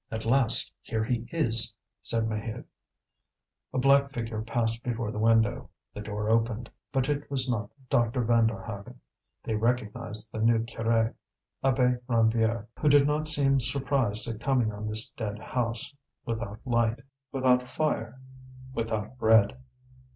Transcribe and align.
"At 0.09 0.25
last! 0.25 0.73
here 0.81 1.03
he 1.03 1.27
is!" 1.29 1.75
said 2.01 2.23
Maheude. 2.27 2.65
A 3.71 3.77
black 3.77 4.11
figure 4.11 4.41
passed 4.41 4.83
before 4.83 5.11
the 5.11 5.19
window. 5.19 5.69
The 5.93 6.01
door 6.01 6.27
opened. 6.27 6.71
But 6.91 7.07
it 7.07 7.29
was 7.29 7.47
not 7.47 7.69
Dr. 7.87 8.23
Vanderhaghen; 8.25 8.99
they 9.43 9.53
recognized 9.53 10.31
the 10.31 10.39
new 10.39 10.57
curé, 10.65 11.13
Abbé 11.63 12.01
Ranvier, 12.09 12.65
who 12.79 12.89
did 12.89 13.05
not 13.05 13.27
seem 13.27 13.59
surprised 13.59 14.27
at 14.27 14.41
coming 14.41 14.71
on 14.71 14.87
this 14.87 15.11
dead 15.11 15.37
house, 15.37 15.93
without 16.25 16.59
light, 16.65 17.03
without 17.31 17.61
fire, 17.69 18.19
without 18.73 19.19
bread. 19.19 19.55